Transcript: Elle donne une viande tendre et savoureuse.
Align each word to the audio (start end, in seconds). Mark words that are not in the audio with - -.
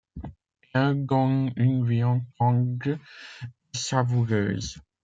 Elle 0.73 1.05
donne 1.05 1.51
une 1.57 1.85
viande 1.85 2.23
tendre 2.39 2.87
et 2.87 3.77
savoureuse. 3.77 4.77